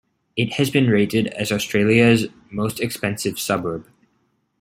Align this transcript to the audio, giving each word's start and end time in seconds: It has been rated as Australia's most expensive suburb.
It 0.35 0.53
has 0.53 0.71
been 0.71 0.89
rated 0.89 1.27
as 1.27 1.51
Australia's 1.51 2.25
most 2.49 2.79
expensive 2.79 3.37
suburb. 3.37 3.85